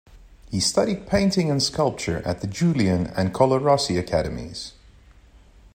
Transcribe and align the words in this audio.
He 0.49 0.59
studied 0.61 1.05
painting 1.05 1.51
and 1.51 1.61
sculpture 1.61 2.23
at 2.25 2.41
the 2.41 2.47
Julian 2.47 3.05
and 3.15 3.31
Colarossi 3.35 3.97
Academies. 3.99 4.73